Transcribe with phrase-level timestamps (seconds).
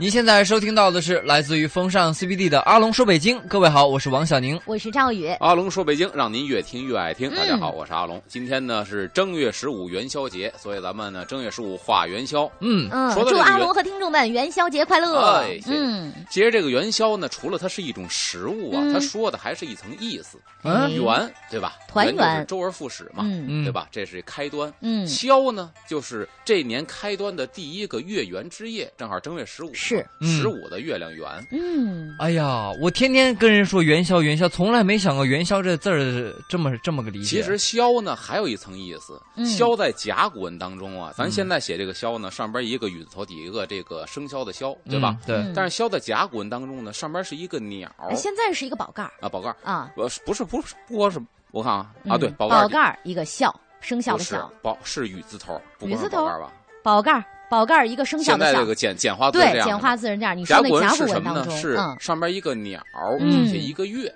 [0.00, 3.38] 您现在收听到的是来自于风尚 CBD 的阿龙说北京。
[3.46, 4.58] 各位好，我是王小宁。
[4.64, 5.26] 我是赵宇。
[5.40, 7.28] 阿龙说北京，让您越听越爱听。
[7.34, 8.22] 大家好，嗯我是阿龙。
[8.26, 12.50] 今天呢是正月十五元宵节，所以咱们呢正月十五画元宵。
[12.60, 15.20] 嗯，嗯祝阿龙和听众们元宵节快乐。
[15.42, 20.38] 哎嗯，其实这个元宵呢，除了它是一种食物啊，嗯它说的还是一层意思。
[20.62, 21.74] 嗯元对吧？
[21.88, 23.22] 团圆就是周而复始嘛，
[23.64, 23.86] 对吧？
[23.90, 24.72] 这是开端。
[24.80, 30.06] 嗯，宵呢，就是这年开端的第一个月圆之夜，正好正月十五，是。
[30.20, 31.26] 十五的月亮圆。
[31.50, 37.24] 嗯，哎呀，我天天跟人说元宵元宵，从来没想过元宵这字儿这么这么个理解。
[37.24, 45.16] 其实宵呢还有一层意思，嗯宵在甲骨文当中啊，咱嗯现在写这个宵呢，上边一个雨字头，底一个这个生肖的肖，对吧？
[45.22, 45.52] 嗯对，嗯。
[45.54, 49.12] 但是宵在甲骨文当中呢，上边是一个鸟哎现在是一个宝盖儿。
[49.20, 52.62] 啊，宝盖儿，啊，不是不是不是不光是我看啊啊嗯对，宝盖儿。
[52.62, 56.26] 宝盖儿一个笑，生肖不是的孝，宝是雨字头，雨字头。
[56.26, 56.52] 吧？
[56.82, 60.36] 宝盖儿宝盖儿一个生肖的孝现在这，个简简化字对这，样的简化字是这样。
[60.36, 61.40] 你说甲骨文那甲骨是什么呢？
[61.40, 62.80] 文当中，是嗯，上边一个鸟，
[63.20, 64.14] 嗯底下一个月，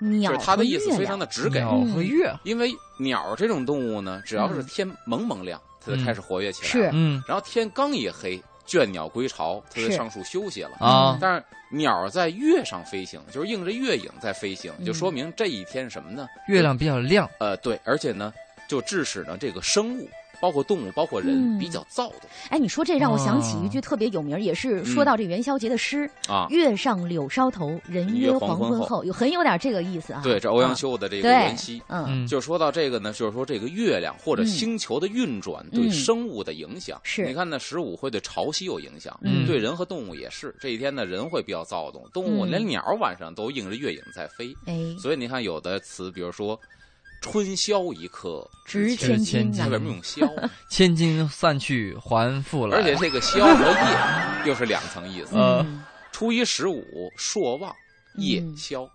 [0.00, 1.60] 鸟就是它的意思非常的直给。
[1.60, 6.68] 鸟和月，因为鸟这种动物呢，只要是嗯天蒙蒙亮，它就开始活跃起来。
[6.68, 10.70] 是嗯然后天刚一黑，倦鸟归巢，它就上树休息了。
[10.80, 16.26] 啊但是鸟在月上飞行，就是映着月影在飞行，嗯就说明这一天什么呢？
[16.48, 17.28] 月亮比较亮。
[17.38, 18.32] 呃，对，而且呢，
[18.66, 20.08] 就致使呢这个生物，
[20.42, 26.48] 包括动物，包括人，嗯比较躁动哎，你说这让我想起一句哦特别有名儿，也是说到这元宵节的诗啊。
[26.50, 30.20] 月上柳梢头，人约黄昏后，有很有点这个意思啊。
[30.24, 31.80] 对，这欧阳啊修的这个对元夕。
[31.86, 37.00] 嗯，嗯，就说到这个呢，就是说这个月亮或者嗯星球的运转对嗯生物的影响。
[37.04, 40.52] 是你看呢，十五会对潮汐有影响，嗯对人和动物也是。
[40.58, 44.52] 这一天呢，人会比较躁动，动物嗯连鸟晚上都映着月影在飞。
[44.66, 46.58] 哎，所以你看，有的词，比如说
[47.22, 50.28] “春宵一刻值千千金它为什么用“宵”？
[50.68, 52.76] 千金散去还复来。
[52.76, 55.36] 而且这个“宵”和“夜”又是两层意思。
[56.10, 57.74] 初一十五朔望，
[58.16, 58.86] 夜嗯宵，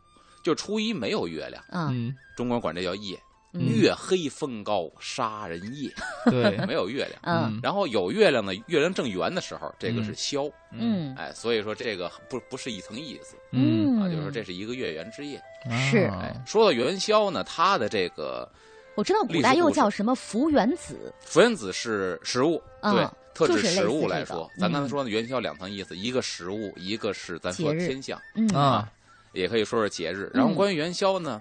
[0.44, 3.20] 就初一没有月亮，啊，嗯，中国人管这叫夜。
[3.54, 3.68] 嗯。
[3.80, 5.92] 月黑风高杀人夜，
[6.30, 7.20] 对， 没有月亮。
[7.24, 7.60] 嗯。
[7.64, 10.50] 然后有月亮呢，月亮正圆的时候，这个是宵。
[10.72, 11.16] 嗯。
[11.16, 13.36] 哎，所以说这个不不是一层意思。
[13.52, 15.42] 嗯，啊，就是说这是一个月圆之夜。
[15.90, 16.08] 是。
[16.08, 16.20] 啊。
[16.22, 18.50] 哎，说到元宵呢，它的这个
[18.96, 24.50] 我知道古代又叫什么福元子，福元子是食物，嗯对，特指食物来说。
[24.56, 28.48] 嗯咱刚才说的元宵两层意思，一个食物，一个是咱说天象，嗯。
[28.50, 28.92] 啊，
[29.34, 30.32] 也可以说是节日。
[30.34, 30.56] 然后嗯。
[30.56, 31.40] 关于元宵呢，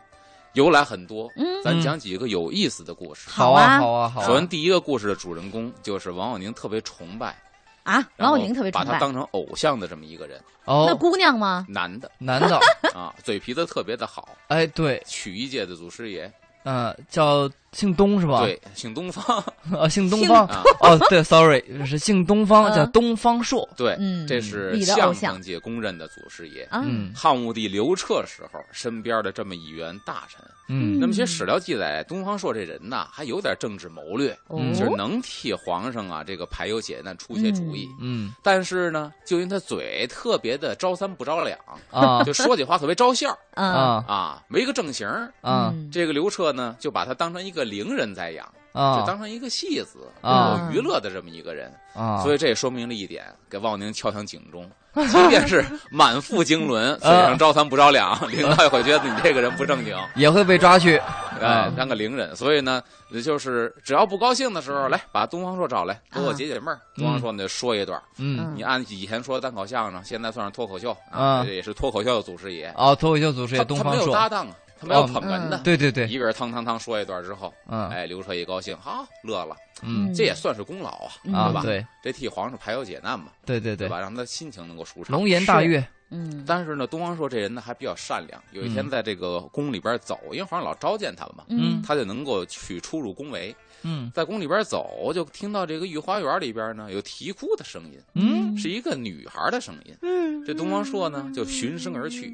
[0.56, 3.28] 由来很多，嗯，咱讲几个有意思的故事。
[3.28, 4.26] 好啊好啊，好啊。
[4.26, 7.36] 首先，第一个故事的主人公就是王小宁特别崇拜，
[7.82, 10.86] 啊，王小宁特别崇拜，把他当成偶像的这么一个人，哦。
[10.88, 11.66] 那哦，姑娘吗？
[11.68, 12.10] 男的。
[12.18, 12.58] 男的，
[12.96, 16.32] 啊，嘴皮子特别的好，哎，对，曲艺界的祖师爷，
[16.64, 19.44] 嗯，叫姓东是吧？，对，姓东方。
[19.70, 20.46] 呃， 姓东方。
[20.46, 22.74] 啊，哦，对，sorry，是姓东方，嗯。
[22.74, 23.68] 叫东方朔。
[23.76, 26.62] 对，嗯这是相声界公认的祖师爷。
[26.70, 27.12] 啊，嗯。
[27.14, 30.98] 汉武帝刘彻时候身边的这么一员大臣，嗯。
[30.98, 34.36] 那么其实史料记载，东方朔这人呢，还有点政治谋略，
[34.74, 37.86] 就是能替皇上啊这个排忧解难、出些主意。
[38.00, 38.32] 嗯。
[38.42, 41.58] 但是呢，就因为他嘴特别的招三不招两，
[41.90, 42.22] 啊。
[42.24, 43.36] 就说起话特别招笑。
[43.52, 44.04] 啊啊。
[44.08, 45.06] 啊，没个正形。
[45.42, 45.70] 啊。
[45.74, 45.90] 嗯。
[45.92, 51.72] 这个刘彻呢，就把他当成一个伶人在养，就啊当成一个戏子，啊有娱乐的这么一个人。
[51.94, 52.22] 啊！
[52.22, 54.70] 所以这也说明了一点，给望宁敲响警钟。
[55.08, 60.96] 即便是满腹经纶， 嘴上招三不招两， 领导也会觉得你这个人不正经， 也会被抓去。
[61.40, 62.36] 哎啊，当个伶人。
[62.36, 62.82] 所以呢，
[63.24, 66.78] 就是只要不高兴的时候，来把东方朔找来，给我解解闷儿。
[66.94, 72.72] 东方朔呢说一段，嗯，你按以前说单口相声，现在算是脱口秀啊也是脱口秀的祖师爷。
[72.76, 74.14] 哦，脱口秀祖师爷他他没有东方朔。
[74.14, 81.60] 搭档啊，他没有哦捧哏的，对对对，一个人汤汤汤说一段之后，嗯哎，刘彻一高兴，好乐了，嗯这也算是功劳啊，嗯对吧？
[81.60, 83.98] 啊对这替皇上排忧解难嘛，对对对，对吧？
[84.00, 85.16] 让他心情能够舒畅。
[85.16, 85.86] 龙颜大悦。
[86.10, 88.40] 嗯，但是呢，东方朔这人呢还比较善良。
[88.52, 93.52] 有一天嗯在这个宫里边走，因为皇上老召见他嘛，嗯他就能够去出入宫闱。
[93.82, 99.96] 嗯在宫里边走，就听到这个御花园里边呢有啼哭的声音，嗯是一个女孩的声音。
[100.02, 102.32] 嗯这东方朔呢就循声而去，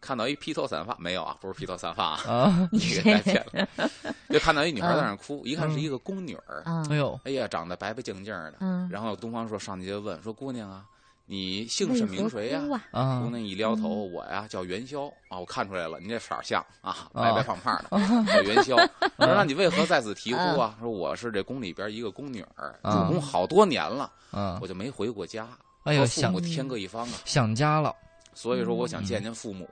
[0.00, 3.68] 看到一披头散发，没有啊，不是披头散发啊，啊，你给带偏了。
[4.30, 8.54] 就看到一女孩在那儿哭，一看是一个宫女儿，啊哎呦，哎呀，长得白白净净的。
[8.60, 10.84] 嗯，然后东方朔上去就问说：“姑娘啊，
[11.26, 12.82] 你姓甚名谁呀为？”何哭啊？
[12.92, 18.76] 啊姑娘一撩头，嗯我呀叫元宵啊，我看出来了，你这色儿像啊，啊白白胖胖的，叫元宵。
[19.18, 20.76] 我说那你为何在此啼哭啊？
[20.80, 25.46] 说我是这宫里边一个宫女儿，啊入宫好多年了，啊我，就没回过家，
[25.84, 27.94] 哎呦，父想母天各一方啊，想家了。
[28.34, 29.68] 所以说我想见见父母，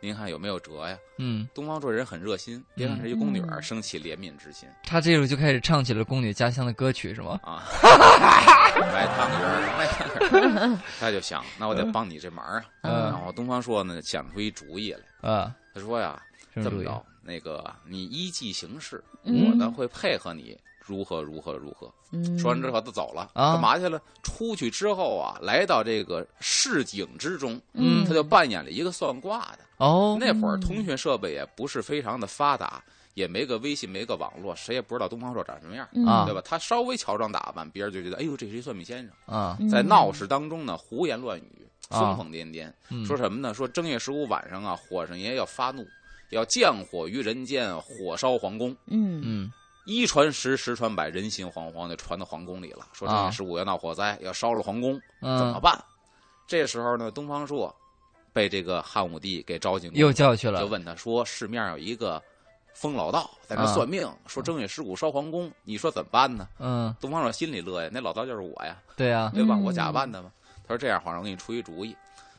[0.00, 0.98] 您看有没有辙呀？
[1.18, 7.38] 嗯，东方朔人很热心，别看是一宫女儿，嗯生起怜悯之心他这时候就开始唱起了宫女家乡的歌曲，是吗？
[7.42, 7.62] 啊，
[8.92, 12.64] 卖汤圆儿，卖汤圆儿，他就想，那我得帮你这忙啊。
[12.82, 16.20] 嗯然后东方朔呢想出一主意来，啊，他说呀？
[16.54, 21.92] 这么着，那个你依计行事，嗯我呢会配合你如何如何如何。
[22.10, 24.00] 嗯，说完之后，他走了，啊干嘛去了？
[24.22, 29.58] 出去之后啊，来到这个市井之中，嗯他就扮演了一个算卦的。
[29.78, 32.82] 哦，那会儿通讯设备也不是非常的发达，
[33.14, 35.88] 也没个微信，没个网络，谁也不知道东方朔长什么样，
[36.26, 36.42] 对吧？
[36.44, 39.10] 他稍微乔装打扮，别人就觉得，哎呦，这是一算命先生。
[39.34, 43.54] 啊，嗯在闹市当中呢，胡言乱语，啊疯疯癫癫，嗯说什么呢？
[43.54, 45.84] 说正月十五晚上啊，火神爷要发怒，
[46.30, 48.70] 要降火于人间，火烧皇宫。
[48.86, 49.52] 嗯嗯
[49.84, 52.86] 一传十，十传百，人心惶惶的传到皇宫里了。
[52.92, 55.82] 说正啊月十五要闹火灾，要烧了皇宫，怎么嗯，办？
[56.46, 57.74] 这时候呢，东方朔
[58.32, 62.22] 被这个汉武帝给招进宫，又叫去了就，问他说：“市面有一个
[62.74, 69.54] 疯老道在那啊算命，说正月十五烧皇宫，你说怎么办呢嗯？”，东方朔心里乐呀，那老道就是我呀，对呀，对吧？
[69.56, 70.30] 嗯我假扮的嘛。
[70.64, 71.96] 他说：“这样，皇上，我给你出一主意，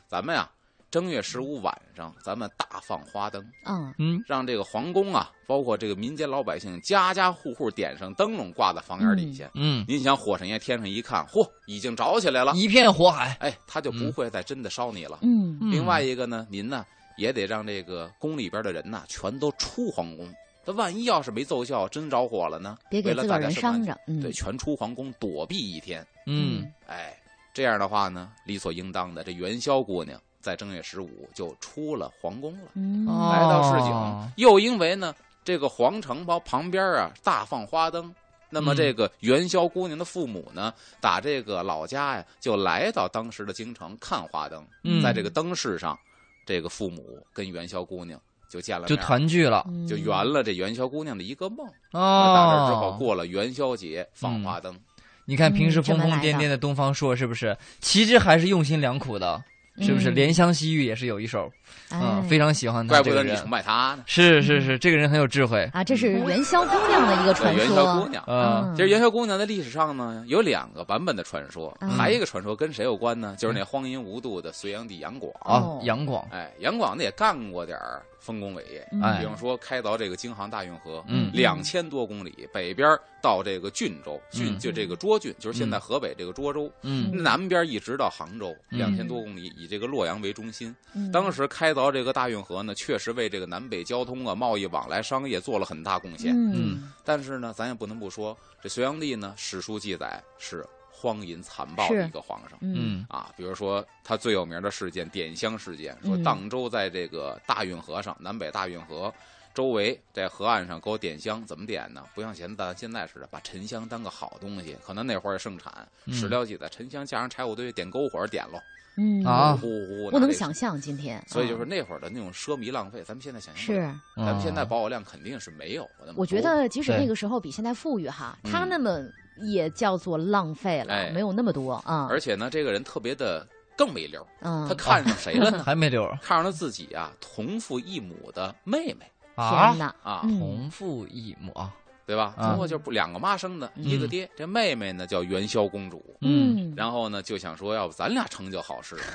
[0.07, 0.50] 咱们呀，
[0.94, 9.50] 正月十五晚上，咱们大放花灯，嗯嗯让这个皇宫啊，包括这个民间老百姓，家家户户点上灯笼，挂在房檐底下。
[9.56, 15.18] 嗯，您想，火神爷天上一看，嚯，已经着起来了，一片火海，哎，他就不会再真的烧你了。
[15.24, 16.86] 嗯嗯另外一个呢，您呢
[17.18, 20.31] 也得让这个宫里边的人呐，全都出皇宫。
[20.63, 22.78] 他万一要是没奏效，真着火了呢？
[22.92, 26.06] 为了别给自个儿伤着，嗯，对，全出皇宫躲避一天。
[26.28, 27.19] 嗯哎，
[27.51, 34.31] 这样的话呢，理所应当的，这元宵姑娘在正月十五就出了皇宫了，来到市井。
[34.36, 38.13] 又因为呢，这个皇城包旁边啊大放花灯，
[38.50, 44.62] 那么嗯这个元宵姑娘的父母呢，打这个老家呀，就来到当时的京城看花灯。
[44.84, 45.98] 嗯在这个灯市上，
[46.45, 48.19] 这个父母跟元宵姑娘
[48.50, 51.66] 就见了就，团聚了嗯就圆了这元宵姑娘的一个梦。
[51.94, 52.34] 哦。
[52.36, 54.78] 打这之后过了元宵节，放花灯。
[55.25, 57.57] 你看平时疯疯癫癫的东方朔是不是？
[57.80, 59.42] 其实还是用心良苦的，
[59.79, 60.11] 是不是？
[60.11, 61.51] 嗯怜香惜玉也是有一手，
[61.91, 62.21] 嗯，哎。
[62.29, 63.49] 非常喜欢他怪不得你崇。
[63.49, 64.03] 拜他呢。
[64.05, 65.69] 是是是，这个人很有智慧。
[65.73, 68.23] 啊，这是元宵姑娘的一个传说，元宵姑说，娘。
[68.27, 68.75] 呃，嗯。
[68.75, 71.89] 其实元宵姑娘在历史上呢有两个版本的传说，嗯。
[71.89, 73.35] 还有一个传说跟谁有关呢？
[73.37, 75.31] 就是那荒淫无度的隋炀帝杨广。
[75.41, 79.01] 啊哦，杨广，哎，杨广呢也干过点儿丰功伟业，嗯。
[79.01, 79.19] 哎。
[79.19, 81.29] 比方说开凿这个京杭大运河，嗯。
[81.33, 87.11] 两千多公里，北边到这个郡州，郡嗯就这个涿郡，就是现在河北这个涿州，嗯。
[87.23, 88.79] 南边一直到杭州，嗯。
[88.79, 90.75] 两千多公里，以这个洛阳为中心。
[90.95, 91.11] 嗯。
[91.11, 96.33] 当时开凿这个大运河呢，确实为这个南北交通啊、贸易往来、商业做了很大贡献。
[96.36, 102.57] 嗯但是呢，咱也不能不说，这隋炀帝呢，史书记载是荒淫残暴的一个皇上。
[102.62, 109.13] 嗯嗯啊，比如说他最有名的事件点香事件，说嗯荡州在这个大运河上，南北大运河
[109.54, 112.04] 周围在河岸上给我点香，怎么点呢？
[112.16, 115.88] 不像现在现在似的，把沉香当个好东西，可能那会儿也盛产。
[116.06, 118.59] 嗯史料记载，沉香架上柴火堆，点篝火点喽，
[118.98, 119.24] 嗯。
[119.25, 119.57] 啊。
[119.60, 123.81] 呼呼呼，不能想象今天，所以就是啊那会儿的那种奢靡浪费，咱们现在想象是。
[124.16, 124.66] 咱们现在啊。
[124.66, 128.51] 保有量肯定是没有的我觉得即使那个时候比现在富裕哈，嗯。
[128.51, 129.00] 他那么
[129.42, 132.07] 也叫做浪费了哎，没有那么多啊。
[132.10, 135.62] 而且呢，这个人特别的更没溜儿，嗯他，看上谁了呢？
[135.66, 140.40] 还没溜儿看上了自己啊同父异母的妹妹啊天，哪，啊，嗯。
[140.40, 141.74] 同父异母啊，
[142.05, 142.33] 对吧？
[142.38, 144.29] 啊最后就不两个妈生的，一个爹。
[144.35, 148.97] 这妹妹呢叫元宵公主，嗯，然后呢就想说，要不咱俩成就好事。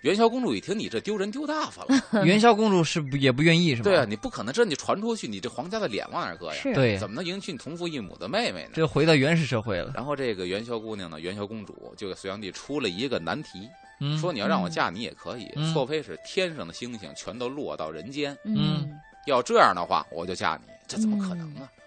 [0.00, 3.84] 元宵公主一听你这丢人丢大发了， 元宵公主是不也不愿意是吧？
[3.84, 6.60] 对啊，，你不可能这你传出去，你这皇家的脸往哪儿搁呀？
[6.74, 8.70] 对，怎么能迎娶你同父异母的妹妹呢？
[8.72, 9.92] 这回到原始社会了。
[9.94, 13.68] 然后这个元宵姑娘呢，元宵公主就给隋炀帝出了一个难题，
[14.00, 21.68] 嗯，说你要让我嫁你也可以，嗯错非是天上的星星全都落到人间，嗯要这样的话我就嫁你，这怎么可能啊？
[21.68, 21.79] 隋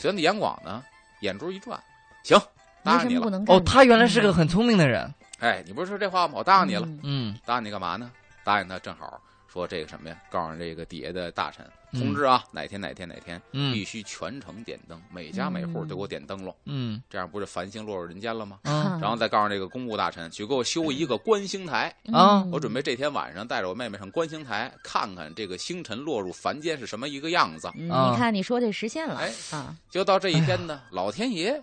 [0.00, 0.82] 炀帝杨广呢，
[1.20, 1.78] 眼珠一转，
[2.22, 2.40] 行，
[2.82, 3.20] 答应你了。
[3.20, 5.12] 没什么不能哦，他原来是个很聪明的人。
[5.40, 6.34] 哎，你不是说这话吗？
[6.38, 6.86] 我答应你了。
[6.86, 8.10] 嗯嗯答应你干嘛呢？
[8.42, 9.20] 答应他正好
[9.52, 10.16] 说这个什么呀？
[10.30, 18.60] 告诉这个底下的大臣，嗯通知啊，哪天哪天哪天嗯必须全城点灯，每家每户都给我点灯笼，嗯这样不是繁星落入人间了吗？
[18.62, 27.70] 嗯然后再告诉这个公务大臣去给我修一个观星台，啊嗯我准备这天晚上带着我妹妹上观星台看看这个星辰落入凡间是什么一个样子。
[27.76, 31.60] 嗯啊你看你说这实现了哎啊，就到这一天呢，老天爷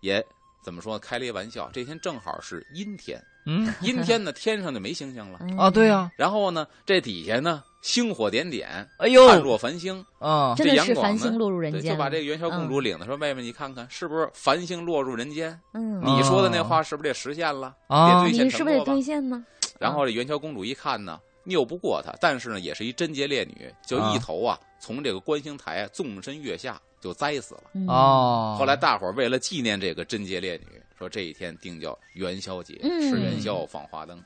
[0.00, 0.24] 也
[0.64, 3.74] 怎么说开了一玩笑，这天正好是阴天，嗯。
[3.80, 5.40] 阴天呢天上就没星星了。
[5.42, 5.56] 嗯。
[5.56, 10.04] 啊，对，啊，然后呢，这底下呢星火点点，哎呦，灿若繁星。
[10.18, 15.58] 啊，真的是这杨广呢繁星落入人，间，就把这个元宵公主领着说：“妹妹，你看看是不是繁星落入人间？
[15.74, 17.74] 嗯，你说的那话是不是得实现了？
[17.86, 19.44] 啊得兑现你是不是得兑现呢？
[19.78, 27.62] 然后这元宵公主一看呢，拗不过他，但是呢，也是一贞洁烈女，就啊一头啊从这个观星台纵身跃下，就栽死了。
[27.74, 34.20] 嗯，哦，后来大伙儿为了纪念这个贞洁烈女，说这一天定叫元宵节，嗯吃元宵放花灯。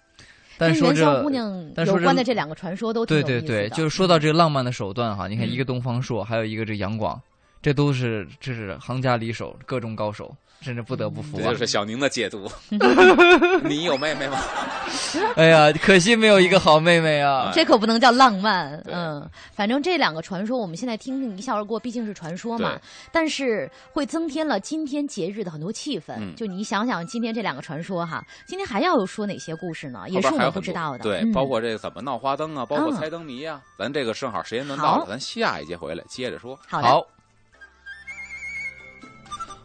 [0.57, 7.21] 但说这元宵姑娘但说这有关的这两个传说都挺对对对，有意思的就是说到这个浪漫的手段哈，你看嗯一个东方朔，还有一个这杨广，
[7.61, 11.57] 这都是这是行家里手，各种高手，真是不得不服啊这就！
[11.59, 12.51] 是小宁的解读。
[13.65, 14.39] 你有妹妹吗？
[15.37, 17.51] 哎呀，可惜没有一个好妹妹啊！
[17.53, 22.79] 这可不能叫浪漫，嗯，反正这两个传说我们现在听听一笑而过，毕竟是传说嘛，
[23.11, 26.15] 但是会增添了今天节日的很多气氛。
[26.19, 30.05] 嗯就你想想，今天这两个传说哈，今天还要说哪些故事呢？
[30.09, 31.05] 也是我们不知道的。
[31.05, 36.59] 对，嗯包括这个怎么闹花灯啊，包括嗯猜灯谜啊，咱这个正好时间轮到了，咱下一节回来接着说。
[36.69, 37.07] 好，好，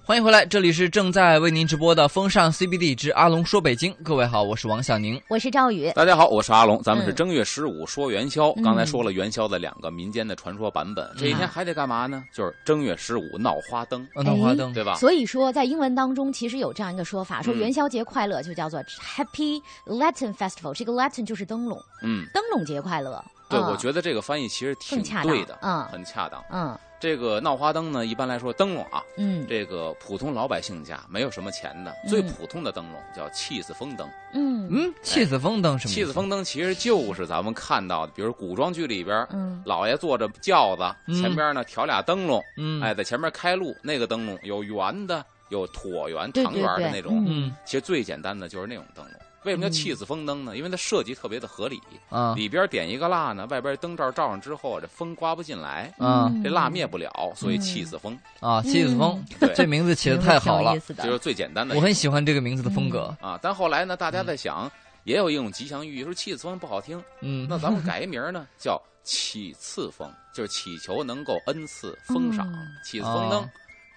[0.07, 3.93] 欢迎回来，这里是正在为您直播的风尚 CBD 之阿龙说北京。
[4.05, 5.21] 各位好，我是王小宁。
[5.27, 5.91] 我是赵宇。
[5.91, 8.53] 大家好，我是阿龙，咱们是嗯正月十五说元宵。
[8.55, 12.23] 嗯刚才说了元宵的两个民间的传说版本，这一天还得干嘛呢？
[12.33, 14.95] 就是正月十五闹花灯，呃，闹花灯，对吧？
[14.95, 20.73] 所以说，在英文当中，其实有这样一个说法，说嗯元宵节快乐就叫做 Happy Lantern Festival。
[20.73, 23.21] 这个 Lantern 就是灯笼，嗯，灯笼节快乐。
[23.49, 26.41] 对，嗯我觉得这个翻译其实挺恰当对的，嗯很恰当。
[26.49, 29.45] 嗯这个闹花灯呢，一般来说灯笼啊，嗯。
[29.47, 32.09] 这个普通老百姓家没有什么钱的，嗯。
[32.09, 34.09] 最普通的灯笼叫气死风灯。
[34.33, 34.67] 嗯。
[34.71, 35.93] 嗯，气死风灯什么？
[35.93, 39.61] 气死风灯其实就是咱们看到的，比如古装剧里边，嗯。
[39.65, 41.21] 老爷坐着轿子，嗯。
[41.21, 47.23] 前边呢挑俩灯笼，嗯，哎，在前面开路，那个灯笼有圆的，有椭圆、长圆的那种。
[47.27, 47.53] 嗯。
[47.63, 49.13] 其实最简单的就是那种灯笼。
[49.47, 50.57] 为什么叫气死风灯呢？
[50.57, 52.35] 因为它设计特别的合理，啊。
[52.35, 56.29] 里边点一个蜡呢，外边灯罩罩上之后，这风刮不进来，啊。
[56.43, 58.61] 这蜡灭不了，所以嗯气死风，啊！
[58.61, 60.77] 气死风，对这名字起的太好了。
[60.79, 63.15] 就是最简单的我很喜欢这个名字的风格。
[63.21, 63.39] 啊。
[63.41, 64.69] 但后来呢，大家在想，
[65.05, 73.39] 也有一种吉祥寓意，说气死风不好听，嗯，那咱们改一名呢，叫祈赐风，就是祈求能够恩赐封赏嗯，祈赐风灯。
[73.39, 73.49] 哦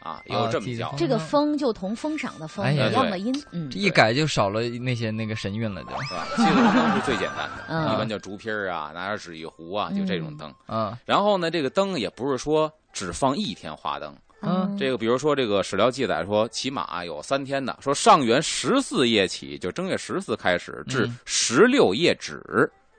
[0.02, 0.95] 啊，也有这么叫。
[0.97, 6.26] 这个风就同封赏的封哎呀一样的音，嗯一改就少了那些那个神韵了，就是吧？
[6.37, 10.52] 气死风灯是最简单的，嗯 一般叫竹皮儿啊，拿点纸一糊啊，就这种灯。
[10.69, 22.42] 嗯，然后呢，这个灯也不是说只放一天花灯，嗯这个比如说这个史料记载说，起码有三天的，说上元十四夜起，就正月十四开始至嗯十六夜止，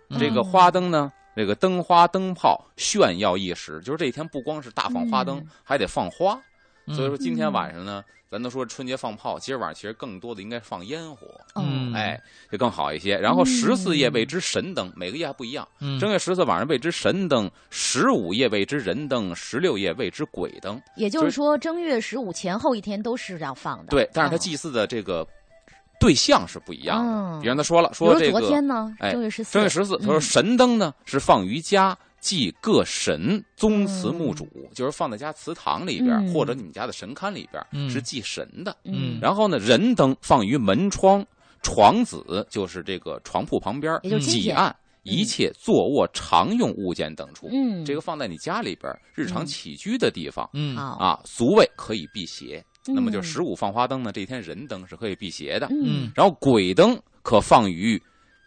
[0.09, 1.11] 嗯这个花灯呢。
[1.33, 6.37] 这个灯花灯泡炫耀一时，就是这一天不光是大放花灯，嗯还得放花。
[6.87, 12.19] 嗯所以说今天晚上呢，咱都说春节放炮，今儿晚上其实更多的应该放烟火，嗯哎，
[12.51, 13.17] 就更好一些。
[13.17, 15.67] 然后嗯十四夜谓之神灯，每个夜还不一样。
[15.79, 20.81] 嗯正月十四晚上谓之神灯，十五夜谓之人灯，十六夜谓之鬼灯。
[20.95, 23.91] 也就是说，正月十五前后一天都是要放的。
[23.91, 25.25] 对，但是他哦祭祀的这个
[25.99, 27.11] 对象是不一样的。
[27.11, 31.97] 嗯比方他说了，说这个天呢，哎正月十四，正月十四，他说嗯神灯呢是放于家。
[32.21, 36.33] 祭各神宗祠墓主，就是放在家祠堂里边，嗯。
[36.33, 37.89] 或者你们家的神龛里边，嗯。
[37.89, 38.77] 是祭神的。
[38.85, 41.25] 嗯，然后呢，人灯放于门窗、
[41.63, 44.73] 床子，就是这个床铺旁边几案
[45.03, 47.49] 一切坐卧常用物件等处。
[47.51, 49.45] 嗯，这个放在你家里边日常嗯。
[49.45, 52.63] 起居的地方嗯，啊，俗谓可以辟邪。
[52.85, 55.67] 那么就嗯十五放花灯呢，这一天人灯是可以辟邪的。
[56.15, 58.01] 然后鬼灯可放于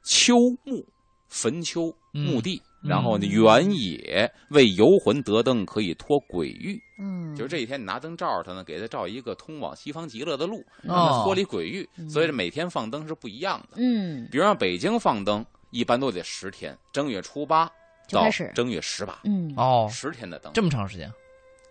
[0.05, 0.87] 丘墓、
[1.29, 2.23] 坟丘、嗯。
[2.23, 2.63] 墓地。
[2.85, 6.79] 嗯然后呢，原野为游魂得灯，可以托鬼域。
[6.99, 11.89] 嗯，就是这一天，你拿灯照着他呢，给他照一个通往西方极乐的路，嗯让他脱离鬼域。
[11.97, 13.79] 嗯所以这每天放灯是不一样的。
[13.79, 17.65] 嗯比如让北京放灯，一般都得十天，正月初八
[18.11, 20.53] 到正月十八，嗯，哦，十天的灯。
[20.53, 21.11] 这么长时间，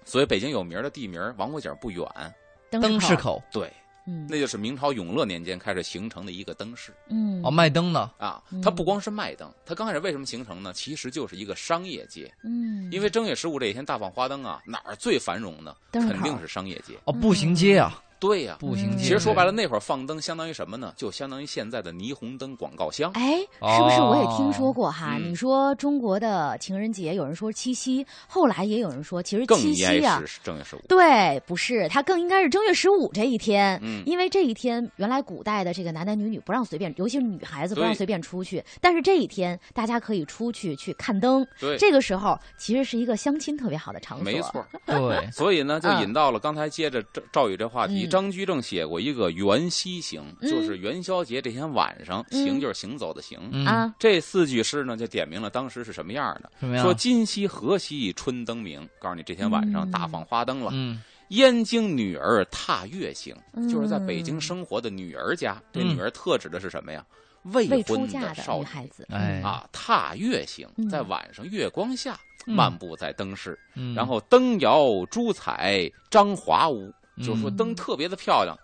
[0.03, 2.05] 所以北京有名的地名王府井不远，
[2.71, 3.71] 灯市，口对，
[4.05, 8.61] 嗯那就是明朝永乐年间开始形成的一个灯市嗯哦，卖灯的，啊嗯。
[8.61, 10.73] 它不光是卖灯，它刚开始为什么形成呢？
[10.73, 15.75] 其实就是一个商业街，嗯，因为正月十五这一天大放花灯啊，哪儿最繁荣呢？
[15.91, 16.93] 肯定是商业街。
[17.05, 19.03] 哦，步行街啊，对呀、嗯步行街。
[19.03, 20.93] 其实说白了，那会儿放灯相当于什么呢？
[20.95, 23.11] 就相当于现在的霓虹灯广告箱。
[23.15, 25.17] 哎，是不是我也听说哦过哈？
[25.19, 30.81] 嗯你说中国的情人节，有人说七夕，后来也有人说，其实更七应该夕啊，是正月十五。
[30.87, 44.23] 对，不是，它更应该是正月十五这一天，嗯因为这一天原来古代的这个男男女女不让随便，尤其是女孩子不让随便出去，但是这一天大家可以出去去看灯，对，这个时候其实是一个相亲特别好的场所。
[44.23, 44.65] 没错。
[44.85, 53.39] 对， 所以呢，就嗯引到了刚才接着赵赵宇这话题，嗯张居正写过一个元夕行，嗯就是元宵节这天晚上，嗯行就是行走的行。
[53.51, 56.51] 嗯，啊，这四句诗呢，就点明了当时是什么样的。
[56.59, 56.85] 什么样？
[56.85, 60.69] 说今夕何夕春灯明，告诉你这天晚上嗯大放花灯了。
[60.73, 65.59] 嗯燕京女儿踏月行，嗯就是在北京生活的女儿家。
[65.71, 67.03] 这嗯女儿特指的是什么呀？
[67.45, 78.57] 未婚的少女女孩子，哎啊，踏月行嗯，在晚上月光下嗯漫步在灯市，嗯，然后灯摇珠彩张华屋，就是说嗯灯特别的漂亮，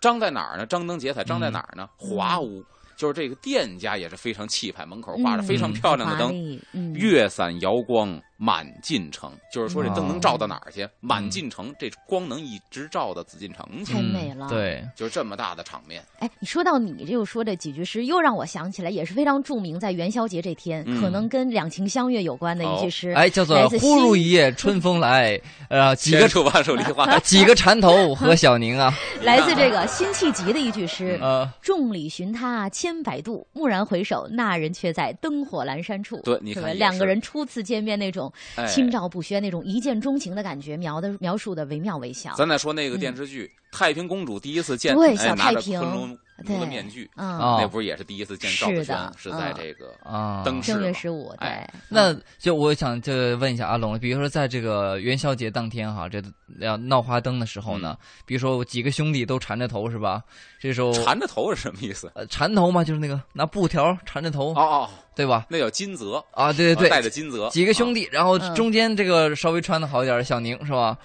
[0.00, 0.66] 张在哪儿呢？
[0.66, 1.88] 张灯结彩，张在嗯哪儿呢？
[1.96, 2.64] 华屋，
[2.96, 6.60] 就是这个店家也是非常气派，门口挂着非常嗯漂亮的灯，
[6.94, 10.86] 月散瑶光满进城，就是说这灯能哦照到哪儿去？
[11.00, 16.02] 满进城，这光能一直照到紫禁城去太，美了嗯对，就是这么大的场面。
[16.18, 23.10] 哎，你说到你这个说这几句诗，又让我想起来，也是非常著名，在元宵节这天，嗯可能跟两情相悦有关的一句诗。
[23.12, 31.18] 哎，叫做忽如一夜春风来， 呃，几个千树万树梨花， 几个缠头和小宁啊， 来自这个辛弃疾的一句诗。
[31.20, 36.20] 呃，众里寻他千百度，蓦然回首，那人却在灯火阑珊处。
[36.24, 36.54] 对你？
[36.54, 38.23] 看两个人初次见面那种
[38.56, 42.34] 哎心照不宣、那种一见钟情的感觉，描的描述的惟妙惟肖。
[42.36, 56.22] 咱再说那个电视剧《太平公主》第一次见，对哎拿着小太平昆仑奴对的面具，嗯，哦那不是也是第一次见赵子轩是在嗯这个啊，灯饰嘛正月十五，对哎，那就我想就问一下阿龙，比如说在这个元宵节当天哈，这
[56.58, 60.22] 要闹花灯的时候呢，比如说几个兄弟都缠着头是吧？
[60.60, 62.10] 这时候缠着头是什么意思？
[62.14, 65.46] 呃 缠头嘛，就是那个拿布条缠着头，哦哦，对吧？
[65.48, 67.00] 那叫金泽，啊，对对对带。
[67.00, 70.98] 着金泽，几个兄弟，然后嗯中间这个稍微穿的好一点的小宁是吧？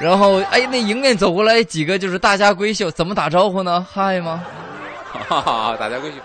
[0.00, 3.86] 然后哎，那迎面走过来几个就是大家闺秀，怎么打招呼呢？
[3.90, 4.44] 嗨吗？
[5.12, 6.16] 啊哈哈，大家闺秀。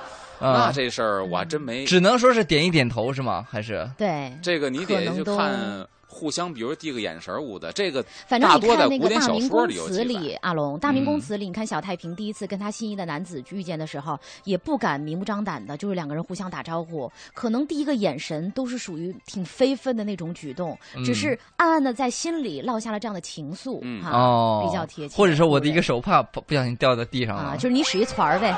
[0.42, 3.46] 那啊，这事儿我还真没，只能说是点一点头是吗？
[3.52, 5.86] 还是对，这个你得就看
[6.20, 25.16] 互相，比如递个眼神儿捂的，这个反正你大多在看那个《古典小大明宫词》里阿龙，《大明宫嗯词》里，你看小太平第一次跟他心仪的男子遇见的时候，也不敢明目张胆的，就是两个人互相打招呼，可能第一个眼神都是属于挺非分的那种举动，只嗯是暗暗的在心里落下了这样的情愫，嗯哈，哦，比较贴切。
[25.16, 28.54] 或者说我的一个手帕不不小心掉到地上啊，了，就是你使一团儿呗，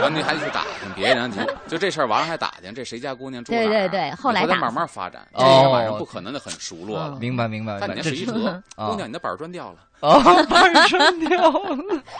[0.00, 1.38] 然后你还得去打听别人，就
[1.68, 3.64] 就这事儿完了还打听这谁家姑娘住哪儿。
[3.64, 7.10] 对对对后来慢慢发展，这哦个晚上不可能的很熟络了。
[7.12, 7.18] 嗯。
[7.20, 9.76] 明白明白明白，这看你那是一是折，啊姑娘，你的板砖掉了。
[10.00, 11.78] 啊，板砖掉了。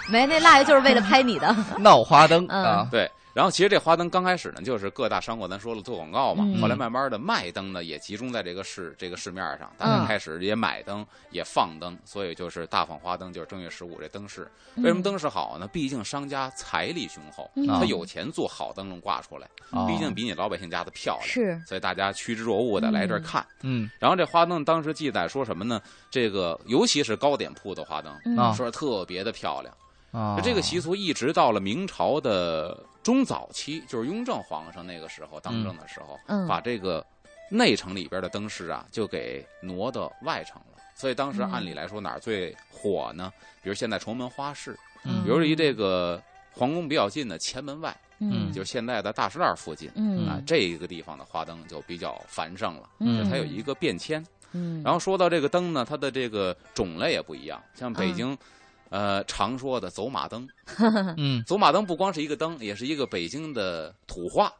[0.08, 2.64] 没那蜡就是为了拍你的， 闹花灯嗯。
[2.64, 14.48] 啊，对，然后其实这花灯刚开始呢，就是各大商户咱说了做广告嘛，嗯后来慢慢的卖灯呢也集中在这个市这个市面上，大家嗯开始也买灯也放灯，所以就是大放花灯，就是正月十五这灯饰。
[14.76, 15.68] 嗯为什么灯市好呢？
[15.68, 21.26] 毕竟商家财力雄厚，嗯他有钱做好灯笼挂出来，哦毕竟比你老百姓家的漂亮。
[21.28, 23.44] 是所以大家趋之若鹜的来这儿看。
[23.62, 25.82] 嗯然后这花灯当时记载说什么呢？
[26.08, 28.14] 这个尤其是糕点铺的花灯，
[28.54, 29.74] 说特别的漂亮。
[30.12, 37.04] 啊，这个习俗一直到了明朝的中早期，就是雍正皇上那个时候当政的时候，嗯把这个
[37.50, 40.82] 内城里边的灯饰啊，就给挪到外城了。
[40.96, 43.32] 所以当时嗯按理来说哪儿最火呢？
[43.62, 49.90] 比如现在崇文花市，嗯比如离这个皇宫比较近的前门外，嗯就是现在的大石栏附近。
[49.94, 54.24] 嗯啊，这一个地方的花灯就比较繁盛了，嗯它有一个变迁。
[54.52, 58.38] 嗯，然后说到这个灯呢，它的这个种类也不一样，像北嗯京，
[58.94, 60.46] 呃，常说的走马灯，
[61.18, 64.52] 嗯走马灯不光是一个灯，也是一个北京的土话，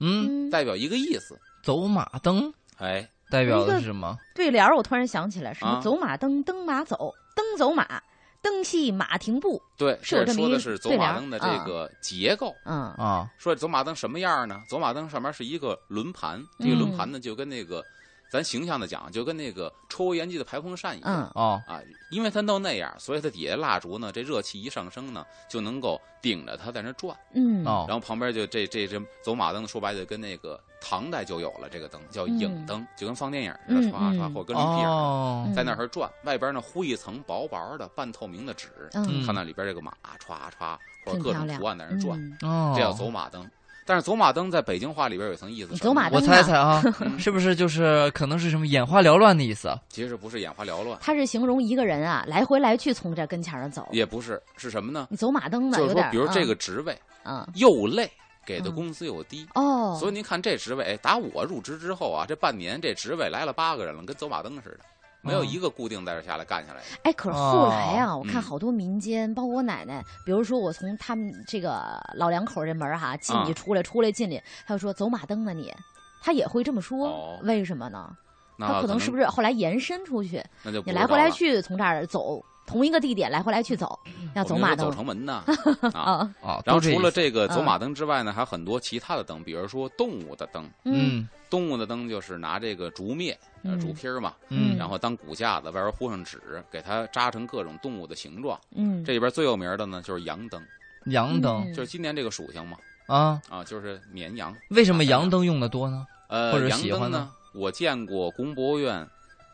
[0.00, 1.38] 嗯，嗯代表一个意思。
[1.62, 4.16] 走马灯哎，代表的是什么？
[4.34, 8.02] 对联儿，我突然想起来，什么啊走马灯，灯马走，灯走马，
[8.40, 9.60] 灯系马停步。
[9.76, 12.54] 对，是说的是走马灯的这个结构。
[12.64, 14.58] 嗯啊说走马灯什么样呢？
[14.70, 17.84] 走马灯上面是一个轮盘，这个嗯轮盘呢就跟那个，
[18.32, 21.10] 咱形象的讲，就跟那个抽油烟机的排风扇一样。
[21.12, 21.78] 嗯哦啊，
[22.10, 27.14] 因为它都那样，所以它底下蜡烛呢，这热气一上升呢，就能够顶着它在那转。
[27.34, 43.46] 嗯哦然后旁边就这这这走马灯，说白了就跟那个唐代就有了这个灯，叫影灯，就跟放电影似的，嗯唰唰嗯或者跟驴屁眼儿哦嗯在那儿转，外边呢糊一层薄薄的半透明的纸，嗯看到里边这个马歘歘或者各种图案在那转，嗯哦，这叫走马灯。
[43.84, 46.82] 但是走马灯在北京话里边有一层意思，我走马灯我猜猜啊，
[47.18, 49.78] 是不是就是可能是什么眼花缭乱的意思啊？
[49.88, 53.88] 其实不是眼花缭乱，它是形容一个人啊，来回来去从这跟前儿走。
[53.92, 55.08] 也不是，是什么呢？
[55.10, 58.10] 你走马灯呢，就是说，有点比如这个职位嗯又累，
[58.46, 64.80] 给的嗯工资又低，哦，所以您看这职位，哎，打我入职之后啊，这半年这职位来了八个人了，跟走马灯似的，
[65.22, 66.86] 没有哦一个固定在这下来干下来的。
[67.04, 75.72] 哎，可是后来啊，我看嗯好多民间，包括我奶奶，比如说我从他们这个老两口这门儿哈进去啊出来，出来进里，他就说走马灯呢你，
[76.20, 78.14] 他也会这么说，哦为什么呢？
[78.58, 79.24] 那他可能是不是？
[79.26, 83.98] 后来延伸出去，那就你来回来去从这儿走同一个地点来回来去走，
[84.34, 84.86] 要走走马灯。
[84.86, 85.44] 走城门呢。
[85.92, 86.00] 啊。
[86.00, 87.64] 啊，啊，然后除了这个走嗯。
[87.64, 90.64] 马灯之外呢，还有很多其他的灯，比如说动物的灯。
[90.84, 90.94] 嗯。
[91.20, 91.28] 嗯。
[91.50, 93.36] 动物的灯就是拿这个竹篾，
[93.78, 94.76] 竹皮儿嘛，嗯。
[94.78, 98.58] 然后当骨架子，外边糊上纸，给它扎成各种动物的形状。
[98.74, 100.62] 嗯，这里边最有名的呢就是羊灯，
[101.06, 101.62] 羊灯。
[101.66, 101.74] 嗯。
[101.74, 104.56] 就是今年这个属性嘛，啊，啊，就是绵羊。
[104.70, 106.06] 为什么羊灯用的多呢？
[106.28, 107.18] 呃，或者羊灯喜欢呢？
[107.18, 109.06] 呢，我见过故宫博物院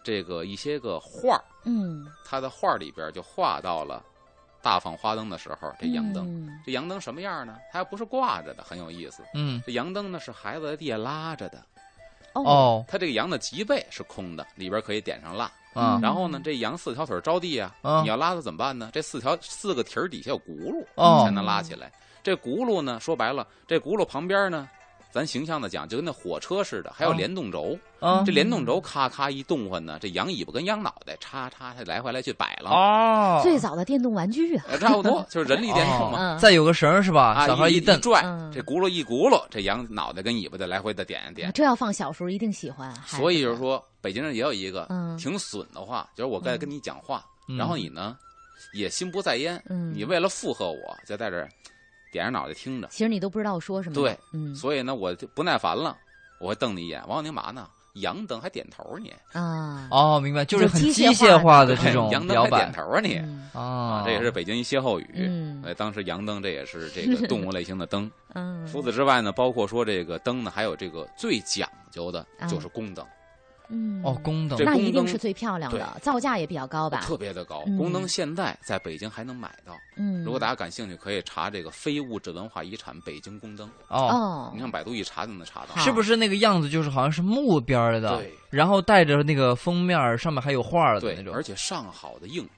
[0.03, 4.03] 这个一些个画儿，嗯他的画儿里边就画到了
[4.63, 7.59] 大放花灯的时候，这洋灯，嗯这洋灯什么样呢？
[7.73, 9.23] 它还不是挂着的，很有意思。
[9.35, 11.63] 嗯，这洋灯呢是孩子在地下拉着的，
[12.35, 15.45] 哦哦它这个羊的脊背是空的，里边可以点上蜡。
[15.75, 18.91] 啊嗯然后呢，这羊四条腿着地啊，啊你要拉它怎么办呢？
[18.93, 21.93] 这四条四个蹄儿底下有轱辘，哦才能拉起来。
[22.23, 24.69] 这轱辘呢，说白了，这轱辘旁边呢，
[25.11, 27.15] 咱形象的讲，就跟那火车似的，还有哦。
[27.15, 27.77] 联动轴。
[28.01, 36.37] 啊这联动轴咔咔一动换呢，这羊尾巴跟羊脑袋叉叉，它来回来去摆了，哦，最早的电动玩具啊，呃差不多 就是人力电动嘛。
[36.37, 37.33] 嗯，再有个绳是吧？
[37.33, 38.53] 啊，一小孩蹬，拽，嗯。
[38.55, 41.51] 这轱辘一轱辘，这羊脑袋跟尾巴的来回的点一点。
[41.53, 42.95] 这要放小时候一定喜欢。
[43.05, 45.17] 所以就是说，北京人也有一个嗯。
[45.19, 47.57] 挺损的话，就是我该跟你讲话，嗯。
[47.57, 48.17] 然后你呢
[48.75, 49.93] 也心不在焉，嗯。
[49.93, 51.49] 你为了附和我，就在这儿
[52.11, 53.95] 点着脑袋听着，其实你都不知道我说什么。
[53.95, 55.97] 对，嗯所以呢我就不耐烦了，
[56.41, 57.69] 我会瞪你一眼，王小宁嘛呢？
[57.95, 65.11] 洋灯还点头你，啊，哦，明白，就是很机机械化的的这种洋灯还点头啊你嗯啊啊，这也是北京一歇后语。
[65.17, 68.09] 嗯哎，当时洋灯这也是这个动物类型的灯。
[68.35, 73.05] 嗯，除此之外呢，包括说这个灯呢，还有这个最讲究的啊就是宫灯，
[73.71, 77.01] 嗯哦，宫灯那一定是最漂亮的，造价也比较高吧？
[77.01, 77.63] 特别的高。
[77.67, 83.69] 嗯宫灯现在在北京还能买到，嗯，如果大家感兴趣，可以查这个非物质文化遗产北京宫灯。
[83.89, 85.81] 哦，哦你，上百度一查就能查到。
[85.81, 92.43] 是不是那个样子就是好像是木边的对，然后带着那个封面上面还有画的那，种而，且上好的硬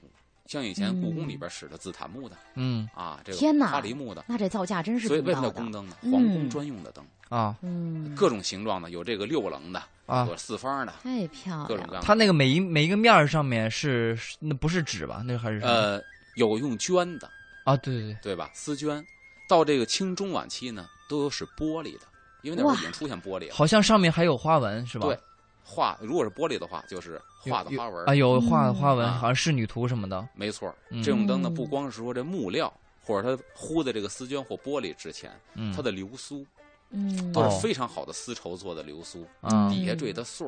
[0.51, 4.25] 像以前故宫里边使的紫檀木的嗯啊，这个花梨木的。
[4.27, 5.95] 那这造价真是所以为什么宫灯呢？
[6.01, 11.67] 嗯皇宫专用的灯，啊嗯，各种形状的，有这个六棱的，啊有，四方的，太漂亮了。
[11.69, 12.03] 各种各样。
[12.03, 15.23] 它那个每一每一个面儿上面是是那不是纸吧？
[15.25, 16.01] 那还是呃，
[16.35, 17.29] 有用绢的，
[17.63, 18.49] 啊，对对对，对吧？
[18.53, 19.01] 丝绢，
[19.47, 22.01] 到这个清中晚期呢，都有使玻璃的，
[22.41, 23.55] 因为那会儿已经出现玻璃了。
[23.55, 25.07] 好像上面还有花纹是吧？
[25.07, 25.17] 对
[25.63, 30.27] 画如果是玻璃的话，就是画的花纹啊，有画的花纹，啊好像仕女图什么的。
[30.33, 32.71] 没错这种灯呢，嗯不光是说这木料
[33.03, 36.45] 或者它糊的这个丝绢或玻璃值钱，嗯，它的流苏
[36.89, 37.49] 嗯，都哦。
[37.49, 40.47] 是非常好的丝绸做的流苏，啊，底下缀的穗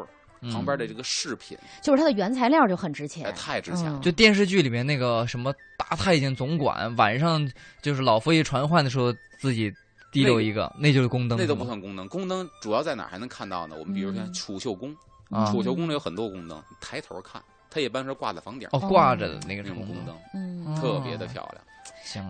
[0.52, 4.02] 旁边的这个饰品，就是它的原材料就很值钱哎，，太值钱了嗯。
[4.02, 7.50] 就电视剧里面那个什么大太监总管，晚上
[7.82, 9.74] 就是老佛爷传唤的时候，自己
[10.14, 13.76] 提溜一个，那就是宫灯，那都不算宫灯，宫灯主要在哪儿还能看到呢？
[13.78, 14.96] 我们比如像嗯储秀宫，
[15.30, 21.62] 啊储秀宫里有很多宫灯，抬头看，它一般是挂在房顶儿哦，挂着的那个那种宫灯，嗯，特别的漂亮。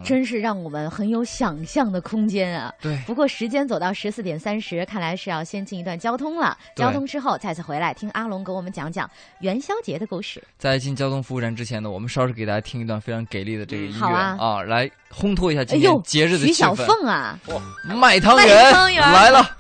[0.03, 2.73] 真是让我们很有想象的空间啊。
[2.81, 6.57] 对，不过时间走到十四点三十，看来是要先进一段交通了。
[6.75, 9.09] 交通之后再次回来，听阿龙给我们讲讲
[9.39, 10.43] 元宵节的故事。
[10.57, 16.86] 在进交通服务站之前呢，我们稍事给大家听一段非常给力的这个嗯音乐好啊来烘托一下哎今天，节日的气徐小氛。
[16.86, 17.39] 凤啊，
[17.88, 19.57] 卖卖汤圆汤圆来了，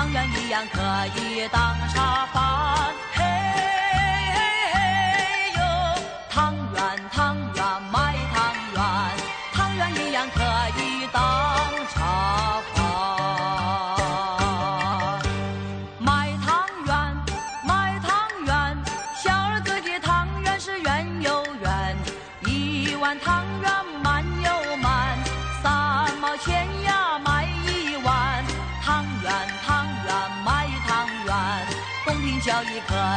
[0.00, 0.80] 汤圆一样可
[1.20, 2.99] 以当茶饭。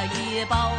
[0.05, 0.71] 一包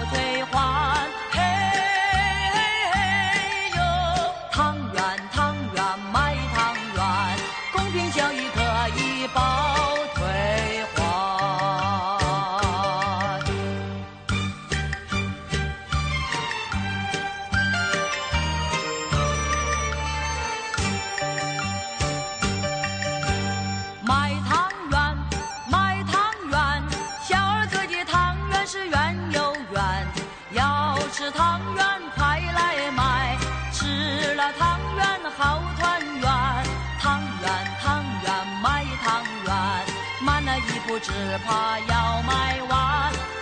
[40.20, 41.12] 慢，了一步只
[41.44, 43.33] 怕要卖完。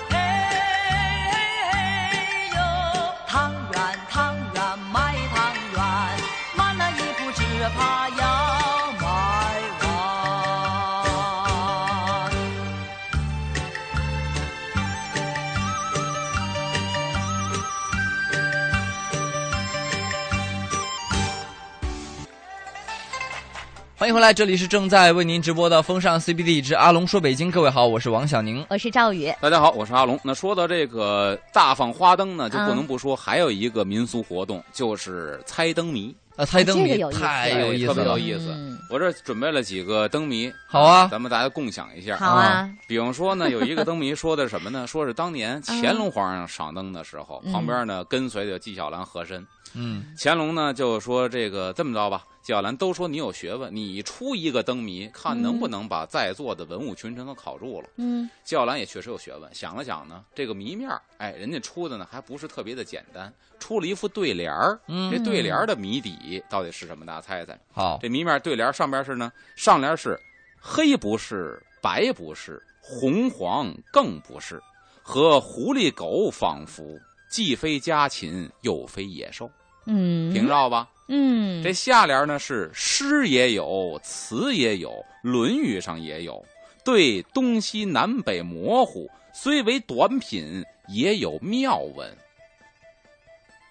[24.03, 27.53] 欢迎回来，这里是正在为您直播的风尚 CBD 之阿龙说北京。
[27.53, 28.67] 各位好，我是王小宁。
[28.69, 30.19] 我是赵宇，大家好，我是阿龙。
[30.25, 36.13] 那说到这个大放花灯呢，就嗯不能不说还有一个民俗活动，就是猜灯谜。
[36.35, 38.19] 啊，猜灯谜这个有意思太有意思了特别有。
[38.19, 42.17] 意思嗯我这准备了几个灯谜，好啊咱们大家共享一下。
[42.17, 44.85] 好啊，比方说呢，有一个灯谜说的是什么呢？
[44.91, 49.47] 说是当年乾隆皇上赏灯的时候，嗯旁边呢跟随着纪晓岚和珅。
[49.75, 57.89] 嗯乾隆呢就说这个这么着吧，纪晓岚都说你有学问，你出一个灯谜，看能不能把在座的文武群臣都考住了。
[57.97, 64.77] 嗯纪晓岚也确实有学问，想了想呢，这个谜面儿哎，人家出的呢还不是特别的简单，出了一副对联儿。
[64.89, 67.07] 嗯这对联儿的谜底到底是什么？
[67.07, 67.57] 大家猜猜。
[67.73, 70.19] 好，这谜面对联上边是呢，上联是
[70.61, 74.61] 黑不是，白不是，红黄更不是，
[75.01, 76.99] 和狐狸狗仿佛，
[77.31, 79.49] 既非家禽，又非野兽，
[79.87, 80.89] 嗯平绕吧？
[81.09, 84.91] 嗯，这下联呢是诗也有，词也有，
[85.23, 86.45] 《论语》上也有，
[86.85, 92.11] 对东西南北模糊，虽为短品，也有妙文。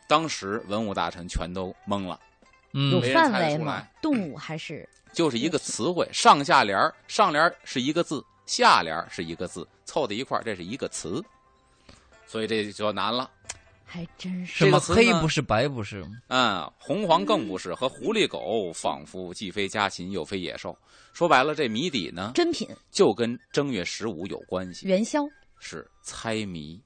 [0.07, 2.19] 当时文武大臣全都懵了，
[2.73, 3.87] 嗯有范围吗？
[4.01, 11.23] 动 物还是就是一个词汇，上下联儿上联儿是一个字，下联儿是一个字，凑在一块儿，这是一个词，
[12.27, 13.29] 所以这就难了。
[13.93, 16.01] 还真是什么黑不是白不是？
[16.29, 20.73] 嗯，红黄更不是，和狐狸狗仿佛既非家禽又非野兽。
[21.11, 25.27] 说白了，这谜底呢，真品就跟正月十五有关系，元宵，
[25.59, 26.81] 是猜谜。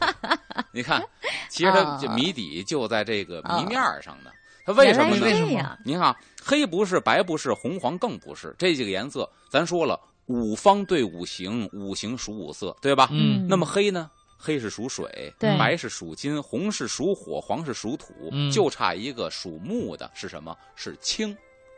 [0.70, 1.02] 你看，
[1.48, 4.30] 其实它啊这谜底就在这个谜面上呢。
[4.66, 5.26] 它为什么呢？
[5.26, 13.08] 原来是这样您看，黑不是，白不是，红黄更不是，这几个颜色，咱说了，五方对五行，五行属五色，对吧？
[13.12, 14.10] 嗯那么黑呢？
[14.44, 20.54] 黑是属水，白是属金，红是属火，黄是属土，嗯就差一个属木的是什么？
[20.76, 21.34] 是青，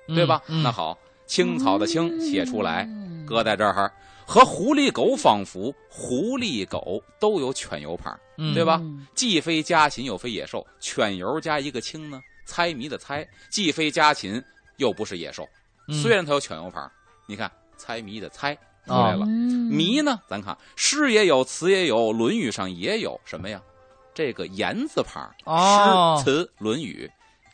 [0.08, 0.42] 嗯对吧？
[0.48, 3.92] 嗯那好，青草的青写出来，嗯搁在这儿，
[4.26, 12.20] 和狐狸狗仿佛，狐狸狗都有犬油牌，嗯对吧嗯既非家禽又非野兽，犬油加一个青呢？
[12.44, 14.42] 猜谜的猜，既非家禽
[14.76, 15.48] 又不是野兽，
[15.88, 16.80] 嗯虽然它有犬油牌，
[17.26, 19.26] 你看猜谜的猜出来了。
[19.26, 20.20] 嗯谜呢？
[20.28, 23.60] 咱看诗也有，词也有，《论语》上也有什么呀？
[24.14, 27.10] 这个言字旁，哦诗词《论语》，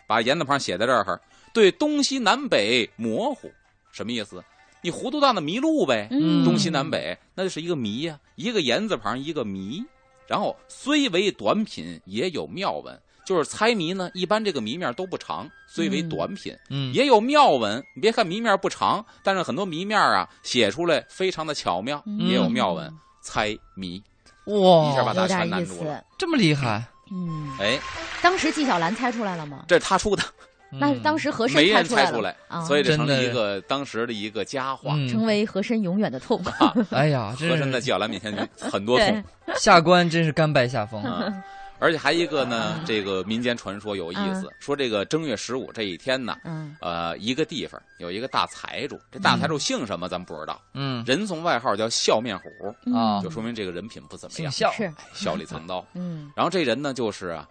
[0.06, 1.20] 把言字旁写在这儿，
[1.52, 3.50] 对东西南北模糊，
[3.90, 4.44] 什么意思？
[4.82, 6.08] 你糊涂蛋的迷路呗。
[6.10, 9.82] 嗯东西南北，那就是一个谜呀、一个言字旁，一个谜。
[10.26, 13.00] 然后虽为短品，也有妙文。
[13.24, 17.82] 就是猜谜呢，一般这个谜面都不长，虽为嗯短品，嗯也有妙文。
[17.94, 22.92] 你别看谜面不长，但是很多谜面啊写出来非常的巧妙，嗯也有妙文。
[23.20, 24.02] 猜谜，
[24.46, 26.04] 哇，一下把大有点家全难意思住了。。
[26.18, 26.82] 这么厉害？
[27.12, 27.78] 嗯，哎，
[28.22, 29.64] 当时纪晓岚猜出来了吗？
[29.68, 30.22] 这是他出的，
[30.72, 34.94] 那当时和珅没人猜出来，啊所以这成了一个当时的一个佳话。
[34.96, 36.42] 嗯成为和珅永远的痛。
[36.90, 41.00] 哎呀，和珅在纪晓岚面前就很多痛，下官真是甘拜下风。
[41.04, 41.32] 啊。
[41.82, 46.76] 而且还一个呢，这个民间传说有意思，说这个正月十五这一天呢，嗯。
[46.80, 51.04] 呃，一个地方有一个大财主，这大财主姓什么咱不知道，嗯。
[51.04, 55.84] 人送外号叫笑面虎，啊就说明这个人品不怎么样，笑，哎笑里藏刀。
[55.94, 56.30] 嗯。
[56.36, 57.48] 然后这人呢，就是啊，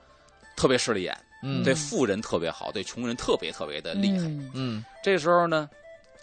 [0.56, 1.14] 特别势利眼，
[1.44, 1.62] 嗯。
[1.62, 4.28] 对富人特别好，对穷人特别特别的厉害。
[4.28, 4.52] 嗯。
[4.54, 4.86] 嗯。
[5.04, 5.70] 这时候呢，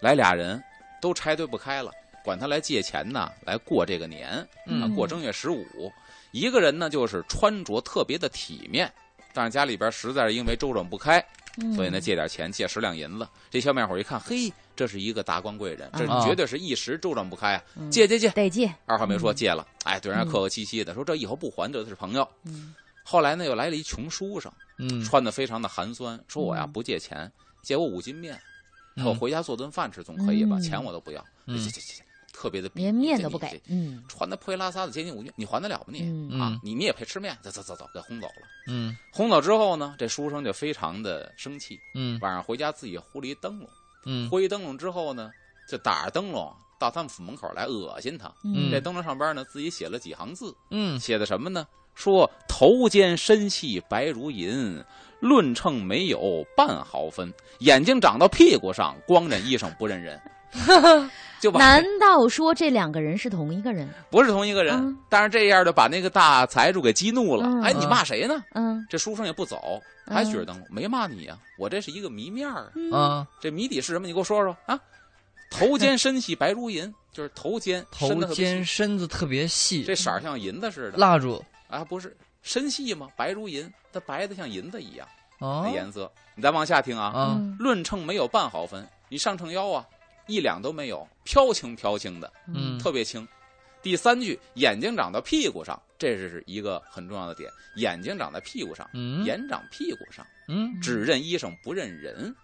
[0.00, 0.58] 来俩人
[0.98, 1.92] 都拆对不开了，
[2.24, 5.92] 管他来借钱呢，来过这个年，啊，嗯过正月十五。
[6.30, 8.92] 一个人呢，就是穿着特别的体面，
[9.32, 11.24] 但是家里边实在是因为周转不开，
[11.56, 13.26] 嗯所以呢借点钱，借十两银子。
[13.50, 18.28] 这小面伙一看，嘿，这是一个达官贵人，这啊绝对是一时周转不开啊，嗯借借借。
[18.30, 18.72] 得借。
[18.86, 22.28] 二话没说嗯借了，哎，对人家客客气气的说这以后不还，这是朋友。
[22.44, 27.30] 嗯后来呢，又来了一穷书生，嗯，穿的非常的寒酸，说我呀嗯不借钱，
[27.62, 28.38] 借我五斤面，
[28.96, 30.58] 嗯我回家做顿饭吃总可以吧？
[30.58, 32.02] 嗯钱我都不要，嗯这这这这
[32.38, 33.60] 特别的连面都不给。
[33.66, 36.02] 嗯穿的破衣拉撒的接近五斤，你还得了吗你？
[36.02, 37.36] 嗯啊嗯，你你也配吃面？
[37.42, 38.46] 走走走走，给轰走了。
[38.68, 43.68] 嗯轰走之后呢，这书生就非常的生气，嗯晚上回家自己糊了一灯笼，
[44.06, 45.32] 嗯糊一灯笼之后呢，
[45.68, 48.32] 就打着灯笼到他们府门口来恶心他。
[48.44, 51.66] 嗯这灯笼上边呢，自己写了几行字，嗯写的什么呢？
[51.96, 54.84] 说头尖身细白如银，
[55.18, 60.20] 论称没有半毫分，眼睛长到屁股上，光着衣裳不认人，
[61.40, 63.88] 就把难道说这两个人是同一个人？
[64.10, 67.44] 不是同一个人，嗯但是这样的把那个大财主给激怒了。
[67.46, 68.42] 嗯哎，你骂谁呢？
[68.54, 74.06] 嗯这书生也不走，嗯还举着灯笼，没骂你呀、我这是一个谜面儿啊，啊，这谜底是什么？
[74.06, 74.78] 你给我说说啊。
[75.50, 83.08] 头尖身细白如银， 就是头尖头尖身子特别细，这色儿像银子似的蜡烛啊，不是身细吗？
[83.16, 85.08] 白如银，它白的像银子一样。
[85.38, 86.10] 哦那颜色。
[86.34, 89.86] 你再往下听啊，啊嗯论秤没有半毫分，你上秤腰啊，
[90.28, 93.26] 一两都没有，飘轻飘轻的，嗯特别轻。
[93.82, 97.50] 第三句，眼睛长到屁股上，这是一个很重要的点。
[97.76, 102.34] 眼睛长在屁股上，嗯眼长屁股上，嗯，只认医生不认人。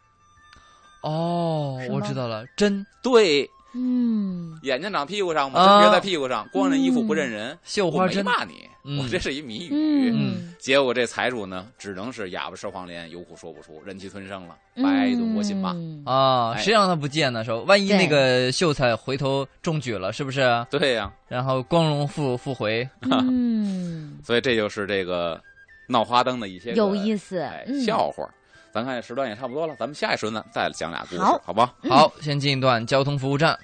[1.03, 7.49] 哦，我知道了，针对，嗯，眼睛长屁股上嘛，啊针别在屁股上，光认衣服不认人。
[7.49, 10.13] 我没绣花针，骂你，嗯我这是一谜语。
[10.15, 15.73] 嗯，结果这财主呢，只能是哑巴吃黄连，有苦说不出，忍气吞声了，嗯百毒不侵嘛。
[15.75, 17.45] 嗯啊，哎谁让他不见呢？
[17.45, 20.65] 说万一那个秀才回头中举了，是不是？
[20.71, 25.41] 对呀、然后光荣复复回，嗯，所以这就是这个
[25.89, 27.45] 闹花灯的一些有意思
[27.85, 28.25] 笑话。
[28.75, 31.73] 咱看时段也差不多了，咱们下一轮呢再讲俩故事，好好吧？
[31.89, 33.57] 好，先进一段交通服务站。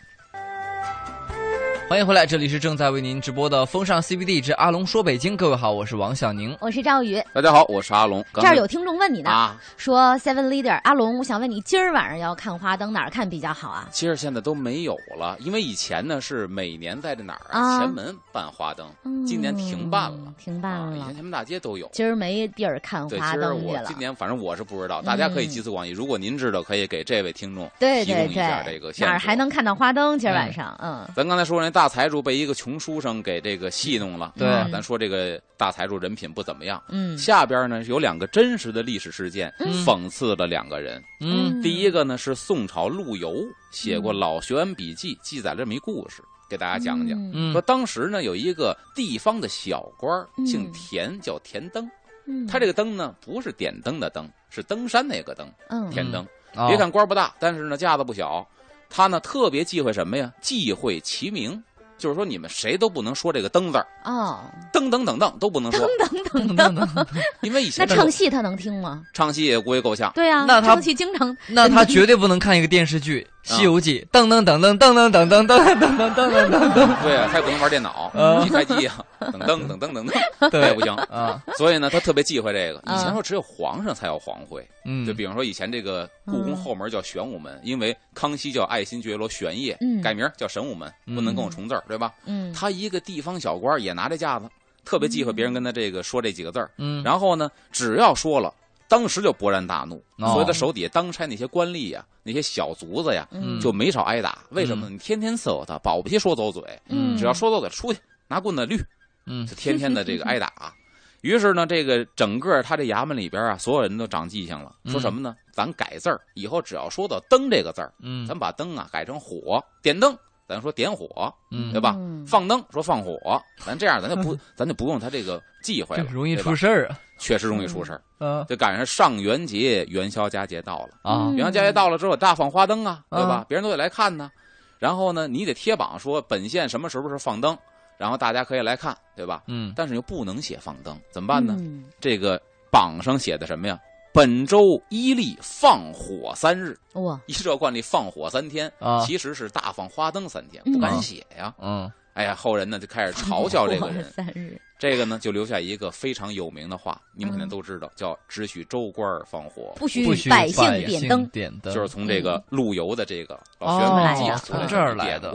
[1.91, 5.37] 欢迎回来，这里是正在为您直播的风尚 CBD 之阿龙说北京。
[5.37, 6.57] 各位好，我是王小宁。
[6.61, 7.21] 我是赵宇。
[7.35, 8.25] 大家好，我是阿龙。
[8.35, 13.89] 这儿有听众问你呢，啊，说 Seven Leader 阿龙，我想问你，今儿晚上要看花灯，哪儿看比较好啊？
[13.91, 21.15] 其实现在都没有了，因为以前呢是每年在这哪儿啊前门办花灯，嗯今年停办了，停办了，以了前。
[21.17, 21.91] 前门大街都有。
[21.93, 23.99] 今儿没地儿看对，花今儿灯去了我今。
[23.99, 25.91] 年反正我是不知道，大家可以集思广益。
[25.91, 29.07] 如果您知道，可以给这位听众对对提供一下这对个，线索。
[29.09, 30.17] 哪儿还能看到花灯？
[30.17, 36.83] 今儿晚上，嗯咱刚才说那大财主被一个穷书生给这个戏弄了，对啊咱说这个大财主人品不怎么样。
[36.89, 41.03] 嗯下边呢有两个真实的历史事件，嗯讽刺了两个人。
[41.21, 43.37] 嗯第一个呢是宋朝陆游
[43.73, 47.19] 写过《老学员笔记》，记载了这么一故事，给大家讲讲。
[47.33, 51.89] 嗯说当时呢有一个地方的小官姓田，叫田登。
[52.27, 56.25] 嗯，他这个灯呢不是点灯的灯，是登山那个灯，嗯田登。
[56.57, 58.47] 哦别看官不大，但是呢架子不小。
[58.93, 60.33] 他呢特别忌讳什么呀？
[60.43, 61.63] 忌讳齐名，
[62.01, 64.41] 就是说你们谁都不能说这个噔字儿，哦，
[64.73, 65.87] 噔噔噔噔都不能说，
[66.33, 67.07] 噔噔噔噔，
[67.43, 69.03] 因为以那前唱戏他能听吗？
[69.13, 70.11] 唱戏也估计够呛。
[70.15, 80.95] 对啊，那他唱戏经常那他绝对不能看一个电视剧《啊西游记》，噔噔噔噔噔噔噔噔噔噔噔噔噔噔，对啊，他也不能玩电脑， 嗯一开机啊，噔噔噔噔噔噔，他也对不行。
[80.95, 82.81] 啊，所以呢，他特别忌讳这个。
[82.85, 92.13] 嗯以前说只有皇上才有皇徽，嗯，就比方说以前这个故宫后门叫玄武门，因为康熙叫爱新觉罗玄烨嗯，改名叫神武门，不能跟我重字儿，对吧？
[92.27, 94.49] 嗯他一个地方小官也拿这架子，
[94.85, 96.71] 特别忌讳别人跟他这个说这几个字儿。
[96.77, 98.53] 嗯，然后呢，只要说了，
[98.91, 100.33] 当时就勃然大怒，哦。
[100.35, 103.61] 所以他手底下当差那些官吏呀、那些小卒子呀，嗯。
[103.61, 104.41] 就没少挨打。
[104.51, 104.91] 为什么呢？
[104.91, 107.17] 你天天伺候他，保不齐说走嘴，嗯。
[107.17, 108.83] 只要说走嘴，出去拿棍子捋，
[109.27, 109.47] 嗯。
[109.47, 110.53] 就天天的这个挨打。
[111.23, 114.91] 于是呢，这个整个他这衙门里边啊，所有人都长记性了，嗯。
[114.91, 115.37] 说什么呢？
[115.53, 118.27] 咱改字儿，以后只要说到“灯”这个字儿，嗯。
[118.27, 120.17] 咱把灯啊改成火，点灯，
[120.49, 121.71] 咱说点火，嗯。
[121.73, 121.95] 对吧？
[121.99, 122.27] 嗯。
[122.27, 128.03] 放灯说放火，咱这样咱就不 咱就不用他这个忌讳了，容易出事儿啊确实容易出事儿。
[128.19, 133.45] 嗯就赶上上元节元宵佳节到了，啊嗯元宵佳节到了之后大放花灯啊，对吧啊？
[133.49, 134.31] 别人都得来看呢。
[134.79, 137.57] 然后呢，你得贴榜说本县什么时候是放灯，
[137.99, 139.43] 然后大家可以来看，对吧？
[139.47, 141.55] 嗯但是又不能写放灯，怎么办呢？
[141.61, 142.41] 嗯这个
[142.73, 143.79] 榜上写的什么呀？
[144.13, 151.55] 本周伊利放火三日，哇，依照惯例放火三天，啊其实是大放花灯三天，嗯不敢写呀。
[151.61, 154.05] 嗯哎呀，后人呢就开始嘲笑这个人，
[154.79, 161.27] 这个呢就留下一个非常有名的话，你们肯定都知道，叫“只许州官放火，不许百姓点灯。
[161.27, 165.35] 点灯，就是从这个陆游的这个老哦学问来从这儿来的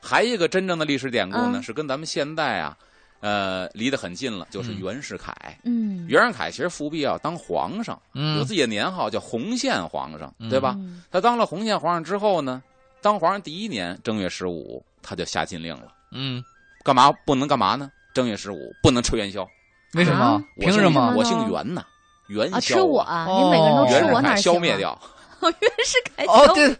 [0.00, 1.62] 还一个真正的历史典故呢，嗯。
[1.62, 2.76] 是跟咱们现代啊，
[3.20, 4.80] 呃，离得很近了，就是嗯。
[4.80, 5.34] 袁世凯。
[5.62, 10.50] 嗯，袁世凯其实伏笔要当皇上，有嗯自己的年号叫洪宪皇上，嗯。
[10.50, 10.74] 对吧？
[10.78, 11.02] 嗯。
[11.10, 12.62] 他当了洪宪皇上之后呢，
[13.00, 16.42] 当皇上第一年正月十五，他就下禁令了，嗯，
[16.82, 17.12] 干嘛？
[17.26, 17.90] 不能干嘛呢？
[18.14, 19.46] 正月十五不能吃元宵，
[19.94, 20.42] 为什么？
[20.58, 21.14] 凭什么？
[21.16, 21.84] 我姓袁呐，
[22.28, 23.26] 元啊，宵吃我啊！
[23.28, 23.88] 你每个人都哦。
[23.88, 24.34] 吃我，哪？
[24.36, 24.98] 消灭掉。
[25.44, 26.74] 袁世凯哦，对，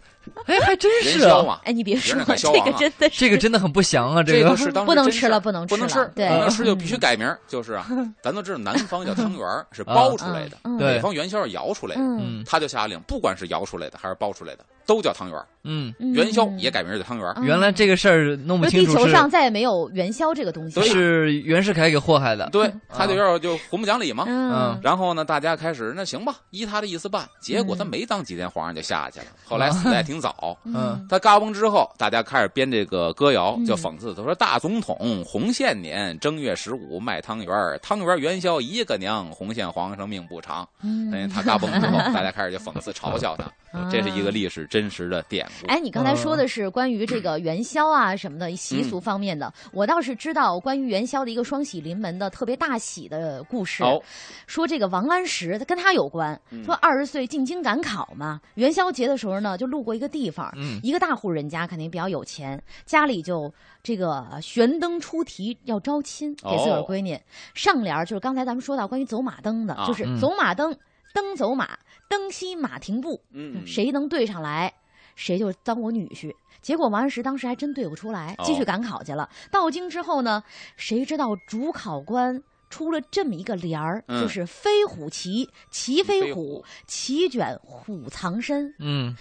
[0.47, 4.57] 哎，还真是啊，元宵嘛，哎，你别说这个真的是这个真的很不祥啊，这个个。
[4.57, 7.85] 是当时不能吃了不能不能吃，不能吃就必须改名，就是啊，
[8.23, 10.79] 咱都知道南方叫汤圆儿是包出来的，嗯。
[10.79, 12.39] 北方元宵是摇出来的，嗯。
[12.39, 12.43] 嗯。
[12.43, 17.33] 他就下令，不管是摇出来的还是包出来的，都叫汤圆儿，嗯，嗯元宵也改名儿叫汤圆儿。
[17.37, 17.43] 嗯。
[17.45, 20.79] 原来这个事儿弄不清楚地球上再也没有元宵这个东西。
[20.79, 20.85] 了。
[20.85, 24.25] 是袁世凯给祸害的，对，他就要就红不讲理嘛。
[24.27, 24.79] 嗯。
[24.83, 27.27] 然后呢，大家开始那行吧，依他的意思办。
[27.41, 27.87] 结果他嗯。
[27.87, 30.57] 没当几天皇上就下去了，后来死的也挺早。
[30.65, 31.05] 嗯。
[31.09, 33.65] 他嘎嘣之后，大家开始编这个歌谣，嗯。
[33.65, 41.27] 就讽刺他说：“大总统洪宪年正月十五卖汤圆儿，汤圆儿元宵一个娘，洪宪皇上命不长。”嗯。
[41.29, 43.45] 他嘎嘣之后，大家开始就讽刺嘲笑他。
[43.91, 45.67] 这是一个历史真实的典故。
[45.67, 53.85] 哎，你刚才说的是关于这个元宵啊什么的习俗方面的，我倒是知道关于元宵的一个双喜临门的特别大喜的故事。
[53.85, 54.01] 哦，
[54.47, 56.37] 说这个王安石，他跟他有关。
[56.65, 60.77] 说二十岁进京赶考嘛，元宵节的时候呢，就路过一个地方，嗯。
[60.83, 63.49] 一个大户人家肯定比较有钱，家里就
[63.81, 66.85] 这个悬灯出题要招亲给自个儿哦。
[66.85, 67.17] 闺女，
[67.53, 69.87] 上联儿就是刚才咱们说到关于走马灯的，啊。
[69.87, 70.19] 就是嗯。
[70.19, 70.75] 走马灯，
[71.13, 71.69] 灯走马，
[72.07, 74.73] 灯西马停步，嗯，谁能对上来，
[75.15, 76.33] 谁就当我女婿。
[76.61, 79.29] 结果王安石当时还真对不出来，继续哦赶考去了。
[79.51, 80.43] 到京之后呢，
[80.77, 88.73] 谁知道主考官出了这么一个联儿，嗯就是飞虎旗，旗飞飞虎虎，旗卷虎藏身。
[88.79, 89.15] 嗯，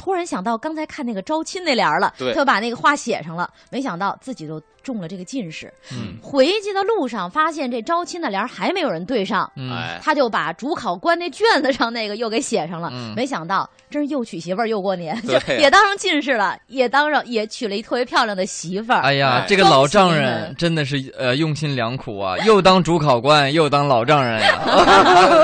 [0.00, 5.70] 突然想到刚才看那个招亲那联儿了，对他就把那个话写上了，没想到自己就中了这个进士。
[5.92, 12.88] 嗯回去的路上发现这招亲的联儿还没有人对上，嗯，哎，他就把主考官那卷子上那个又给写上了。
[12.92, 19.00] 嗯没想到真是又娶媳妇儿又过年，就也当上进士了，也当上也娶了一特别漂亮的媳妇儿。
[19.00, 24.62] 哎呀哎，这个老丈人真的是呃用心良苦啊，又当主考官，又当老丈人呀。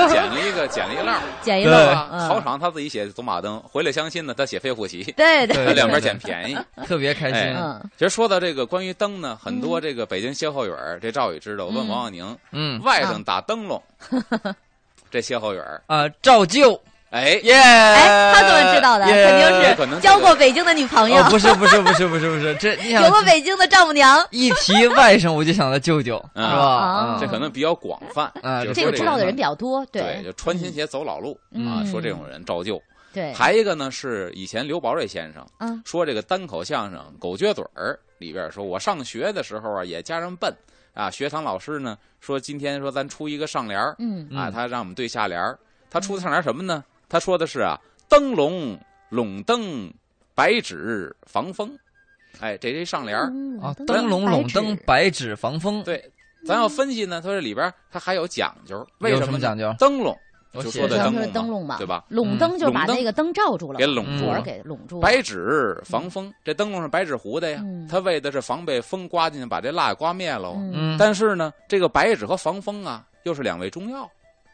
[0.09, 6.57] 捡了一个捡了一漏儿，对捡一漏啊嗯考场他自己写走马灯，回来相亲呢，他写飞虎旗，对对对他两边捡便宜。
[6.87, 7.55] 特别开心。
[7.97, 11.65] 其实说到这个关于灯呢，很多这个北京歇后语儿，这赵宇知道。
[11.65, 13.81] 我问嗯王耀宁，嗯外甥打灯笼，
[15.09, 16.79] 这歇后语儿，啊，照旧
[17.09, 17.53] 哎，耶！
[17.53, 19.05] 哎，他怎么知道的？
[19.05, 24.25] 肯定可能是交过北京的女朋友，哦，不是不是不是不是不是，这有过北京的丈母娘。
[24.31, 26.57] 一提外甥我就想到舅舅，是嗯吧？
[26.57, 28.25] 啊这可能比较广泛。
[28.43, 32.81] 啊这个知道的人人比较多，对，就穿新鞋走老路啊，嗯说这种人照旧。
[33.13, 40.53] 对，还一个呢是以前刘宝瑞先生嗯说这个单口相声《狗撅嘴儿》里边说，我上学的时候啊也加上笨
[40.93, 45.57] 啊，学堂老师呢说今天说咱出一个上联儿嗯啊，他让我们对下联儿，
[45.89, 46.83] 他出的上联儿什么呢？
[47.09, 47.79] 他说的是啊，
[48.09, 48.77] 灯笼
[49.09, 49.91] 笼灯，
[50.35, 51.77] 白纸防风。
[52.39, 53.17] 哎，这是一上联
[53.61, 55.35] 啊，灯笼笼灯，白纸。
[55.35, 56.11] 防风，对，
[56.45, 59.73] 咱要分析呢，它这里边它还有讲究，为什么什么讲究？
[59.79, 60.15] 灯笼
[60.53, 62.05] 就说的咱说的灯笼灯笼嘛，对吧？
[62.09, 64.41] 笼灯就是把那个灯罩住了，给笼住了。
[64.41, 65.01] 给笼住了。
[65.01, 67.59] 白纸防风，这灯笼是白纸糊的呀。
[67.63, 70.53] 嗯，它为的是防备风刮进去把这蜡刮灭喽。
[70.57, 70.71] 嗯。
[70.73, 74.09] 嗯，但是呢，这个白纸和防风啊，又是两味中药，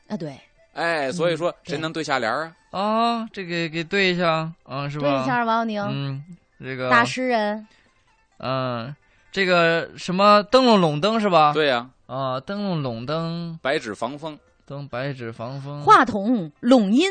[0.08, 0.38] 啊，对，
[0.74, 2.53] 哎，所以说谁能对下联啊？
[2.71, 5.09] 啊，这个给对一下，啊，是吧？
[5.17, 6.24] 对一下王宁，嗯，
[6.59, 7.67] 这个大诗人，
[8.39, 8.95] 嗯，
[9.32, 11.53] 这个什么灯笼笼灯是吧？
[11.53, 15.82] 对呀，啊，灯笼笼灯白纸防风，灯白纸防风。
[15.84, 17.07] 话筒拢音，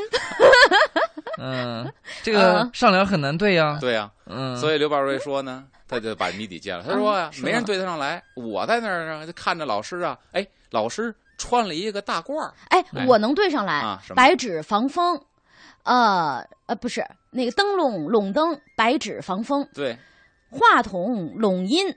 [1.38, 1.90] 嗯，
[2.22, 3.78] 这个嗯上联很难对呀。
[3.80, 4.10] 对呀。
[4.26, 6.82] 嗯，所以刘宝瑞说呢，他就把谜底揭了。
[6.82, 12.52] 他说 没人对得上来，我在那儿呢，就看着老师啊，哎，老师穿了一个大褂儿。
[12.68, 15.20] 哎哎，我能对上来啊，白纸防风，
[15.84, 19.98] 呃呃，不是那个灯笼笼灯，白纸防风，对，
[20.50, 21.94] 话筒拢音，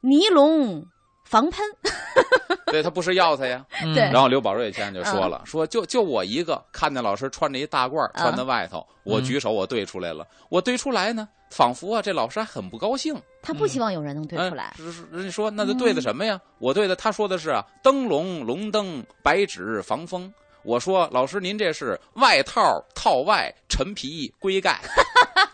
[0.00, 0.86] 尼龙
[1.32, 1.64] 防喷，
[2.70, 3.64] 对他不是药材呀。
[3.82, 13.16] 嗯对然后刘宝瑞先生就说了，说就就我一个看见老师穿着一大褂穿在外头，我举手我对出来了，我对出来呢，仿佛啊这老师还很不高兴。
[13.40, 14.74] 他不希望有人能对出来。
[15.10, 16.38] 人家说那就对的什么呀？
[16.58, 20.30] 我对的他说的是啊，灯笼龙灯，白纸防风。
[20.64, 22.62] 我说老师您这是外套
[22.94, 24.78] 套外，陈皮龟盖。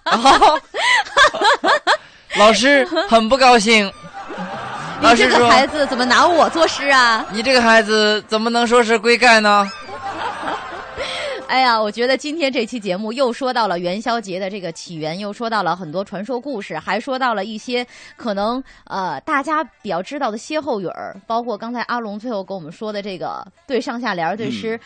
[2.37, 3.91] 老师很不高兴。
[5.01, 7.25] 老你这个孩子怎么拿我作诗啊？
[7.33, 9.71] 你这个孩子怎么能说是龟盖呢？
[11.47, 17.87] 哎呀，我觉得今天这期节目又说到了元宵节的这个起源，又说到了很多传说故事，还说到了一些
[18.17, 24.79] 可能呃大家比较知道的歇后语儿，包括刚才阿龙最后跟我们说的这个对上下联儿对诗。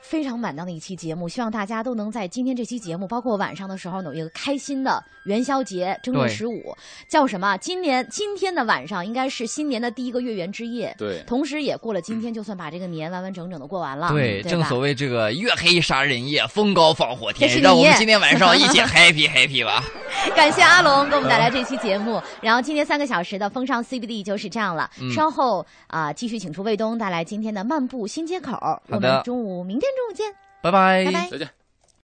[0.00, 6.76] 非常满当的一期节目，希望大家都能在今天这期节目，包括晚上的时候，有一个开心的元宵节，正月十五，
[7.08, 7.56] 叫什么？
[7.56, 14.10] 今年今天的晚上应该是新年的第一个月圆之夜，对，同时也过了今天，就算把这个年完完整整的过完了。
[14.10, 19.82] 对，对正所谓这个月黑杀人夜，风高放火天，这是让我们今天晚上一起 happy happy 吧。
[20.34, 22.22] 感谢阿龙给我们带来这期节目。
[22.40, 24.88] 然后今天三个小时的风尚 CBD 就是这样了。
[25.00, 28.56] 嗯稍后啊、继续请出卫东带来今天的漫步新街口。
[28.88, 31.28] 我的们中午明天中午见，拜拜拜拜。
[31.30, 31.65] 再见。